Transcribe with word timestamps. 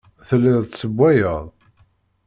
Telliḍ 0.27 0.57
tessewwayeḍ. 0.65 1.43